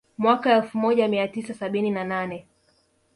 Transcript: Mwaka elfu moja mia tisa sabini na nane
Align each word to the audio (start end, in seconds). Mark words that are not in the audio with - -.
Mwaka 0.17 0.53
elfu 0.55 0.77
moja 0.77 1.07
mia 1.07 1.27
tisa 1.27 1.53
sabini 1.53 1.91
na 1.91 2.03
nane 2.03 2.45